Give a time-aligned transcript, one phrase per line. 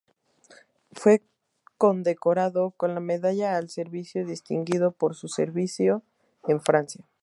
[0.93, 1.21] Fue
[1.77, 6.01] condecorado con la Medalla al Servicio Distinguido por su servicio
[6.47, 7.05] en Francia.